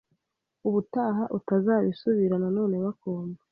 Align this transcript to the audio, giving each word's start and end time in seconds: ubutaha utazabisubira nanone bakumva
ubutaha 0.67 1.23
utazabisubira 1.37 2.35
nanone 2.43 2.75
bakumva 2.85 3.41